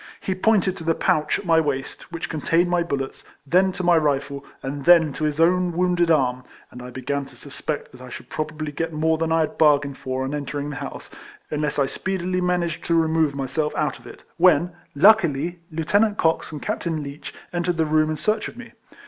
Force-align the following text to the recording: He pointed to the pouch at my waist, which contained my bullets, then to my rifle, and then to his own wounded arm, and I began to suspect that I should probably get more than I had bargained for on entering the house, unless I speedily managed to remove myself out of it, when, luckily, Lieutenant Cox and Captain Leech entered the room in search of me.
He 0.19 0.33
pointed 0.33 0.75
to 0.77 0.83
the 0.83 0.95
pouch 0.95 1.37
at 1.37 1.45
my 1.45 1.59
waist, 1.59 2.11
which 2.11 2.27
contained 2.27 2.71
my 2.71 2.81
bullets, 2.81 3.23
then 3.45 3.71
to 3.73 3.83
my 3.83 3.95
rifle, 3.99 4.43
and 4.63 4.83
then 4.85 5.13
to 5.13 5.25
his 5.25 5.39
own 5.39 5.73
wounded 5.73 6.09
arm, 6.09 6.43
and 6.71 6.81
I 6.81 6.89
began 6.89 7.23
to 7.25 7.35
suspect 7.35 7.91
that 7.91 8.01
I 8.01 8.09
should 8.09 8.27
probably 8.27 8.71
get 8.71 8.91
more 8.93 9.19
than 9.19 9.31
I 9.31 9.41
had 9.41 9.59
bargained 9.59 9.99
for 9.99 10.23
on 10.23 10.33
entering 10.33 10.71
the 10.71 10.77
house, 10.77 11.11
unless 11.51 11.77
I 11.77 11.85
speedily 11.85 12.41
managed 12.41 12.83
to 12.85 12.95
remove 12.99 13.35
myself 13.35 13.75
out 13.75 13.99
of 13.99 14.07
it, 14.07 14.23
when, 14.37 14.71
luckily, 14.95 15.59
Lieutenant 15.71 16.17
Cox 16.17 16.51
and 16.51 16.63
Captain 16.63 17.03
Leech 17.03 17.31
entered 17.53 17.77
the 17.77 17.85
room 17.85 18.09
in 18.09 18.15
search 18.17 18.47
of 18.47 18.57
me. 18.57 18.71